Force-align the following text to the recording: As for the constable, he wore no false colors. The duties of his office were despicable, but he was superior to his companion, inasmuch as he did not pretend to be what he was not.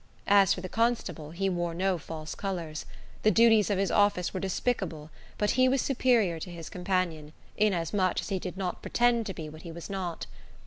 As 0.25 0.51
for 0.55 0.61
the 0.61 0.67
constable, 0.67 1.29
he 1.29 1.47
wore 1.47 1.75
no 1.75 1.99
false 1.99 2.33
colors. 2.33 2.87
The 3.21 3.29
duties 3.29 3.69
of 3.69 3.77
his 3.77 3.91
office 3.91 4.33
were 4.33 4.39
despicable, 4.39 5.11
but 5.37 5.51
he 5.51 5.69
was 5.69 5.79
superior 5.79 6.39
to 6.39 6.49
his 6.49 6.71
companion, 6.71 7.33
inasmuch 7.55 8.19
as 8.19 8.29
he 8.29 8.39
did 8.39 8.57
not 8.57 8.81
pretend 8.81 9.27
to 9.27 9.35
be 9.35 9.47
what 9.47 9.61
he 9.61 9.71
was 9.71 9.91
not. 9.91 10.25